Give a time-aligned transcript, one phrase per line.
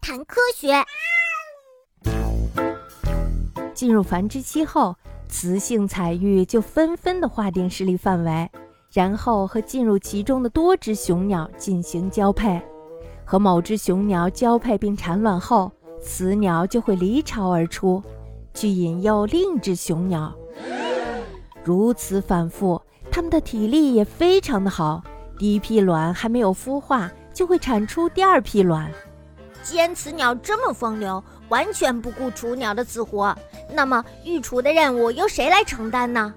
[0.00, 0.84] 谈科学。
[3.74, 4.96] 进入繁殖期后，
[5.28, 8.50] 雌性彩玉就纷纷的划定势力范围，
[8.92, 12.60] 然后和进入其中的多只雄鸟进行交配。
[13.24, 15.70] 和某只雄鸟交配并产卵后，
[16.02, 18.02] 雌鸟就会离巢而出，
[18.54, 20.34] 去引诱另一只雄鸟。
[21.62, 22.80] 如此反复，
[23.10, 25.02] 它们的体力也非常的好。
[25.38, 28.90] 第一批卵还没有孵化，就会产出第二批卵。
[29.62, 33.36] 既然雌鸟这么风流，完全不顾雏鸟的死活，
[33.72, 36.32] 那么育雏的任务由谁来承担呢？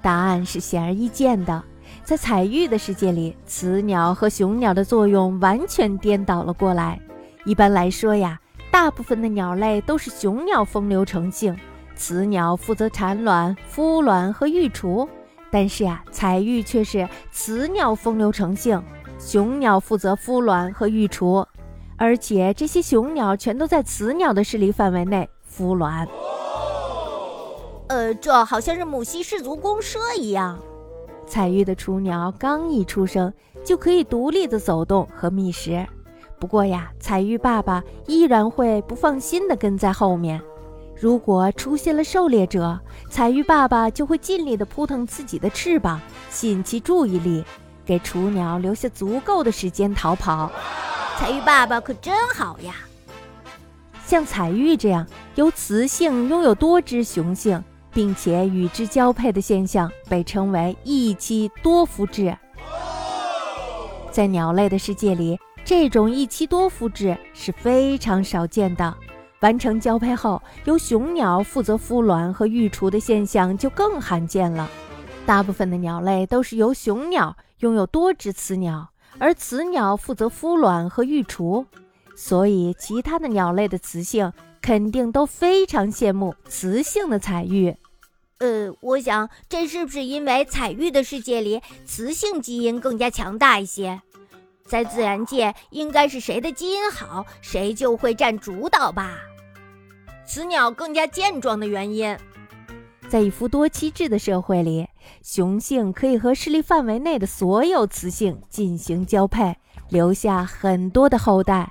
[0.00, 1.62] 答案是显而易见的。
[2.04, 7.00] 在彩玉的世界里，雌鸟和雄鸟的作用完全颠倒了过来。
[7.44, 8.38] 一般来说呀，
[8.70, 11.56] 大部分的鸟类都是雄鸟风流成性，
[11.94, 15.08] 雌鸟负责产卵、孵卵和育雏。
[15.50, 18.82] 但是呀，彩玉却是雌鸟风流成性，
[19.18, 21.46] 雄鸟负责孵卵和育雏，
[22.02, 26.08] 而且这些雄鸟全都在雌鸟的势力范围内孵卵。
[27.86, 30.58] 呃，这好像是母系氏族公社一样。
[31.28, 33.32] 彩玉的雏鸟刚一出生，
[33.64, 35.86] 就可以独立的走动和觅食。
[36.40, 40.42] 不过呀，彩玉爸爸依然会不放心的跟在后面。
[41.00, 46.00] 如果出现了狩猎者，彩玉爸爸就会尽力的扑腾自己的翅膀，
[46.30, 47.44] 吸引其注意力，
[47.84, 50.50] 给雏鸟留下足够的时间逃跑。
[51.18, 52.74] 彩玉爸爸可真好呀！
[54.04, 57.62] 像彩玉这样由雌性拥有多只雄性。
[57.94, 62.34] 并且与之交配的现象被称为一妻多夫制。
[64.10, 68.94] 在鸟类的世界里，这种一妻多夫制是非常少见的。
[69.40, 74.70] 完成交配后，由雄鸟负责孵卵和育雏的现象就更罕见了。
[75.26, 78.88] 大部分的鸟类都是由雄鸟拥有多只雌鸟，
[79.18, 81.66] 而雌鸟负责孵卵和育雏。
[82.14, 87.74] 所以，其他的鸟类的雌性肯定都非常羡慕雌性的彩玉。
[88.38, 94.00] 呃，我想这是不是因为彩玉的世界里雌性基因更加强大一些？
[94.64, 99.18] 在自然界，应该是谁的基因好，谁就会占主导吧？
[100.26, 102.16] 雌鸟更加健壮的原因，
[103.08, 104.86] 在一夫多妻制的社会里，
[105.22, 109.56] 雄性可以和势力范围内的所有雌性进行交配，
[109.90, 111.70] 留下很多的后代。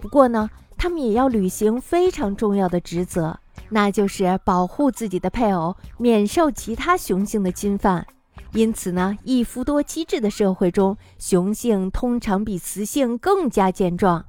[0.00, 3.38] 不过呢，他们也要履行非常重要的职责。
[3.72, 8.04] 那就是保护自己的配偶免受其他雄性的侵犯，
[8.52, 14.24] 因此呢，一夫多妻制的社会中，雄性通常比雌性更加健壮。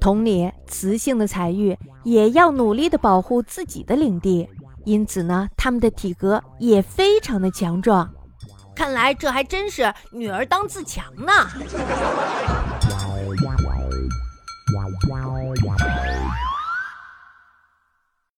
[0.00, 4.48] 同理，雌性的彩玉也要努力地保护自己的领地，
[4.86, 8.08] 因此呢，他们的体格也非常的强壮。
[8.72, 11.32] 看来这还真是女儿当自强呢。